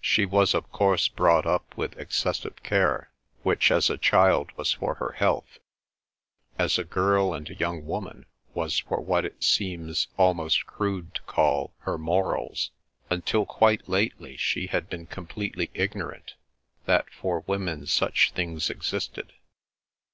[0.00, 3.12] She was of course brought up with excessive care,
[3.42, 5.58] which as a child was for her health;
[6.58, 11.22] as a girl and a young woman was for what it seems almost crude to
[11.24, 12.70] call her morals.
[13.10, 16.36] Until quite lately she had been completely ignorant
[16.86, 19.34] that for women such things existed.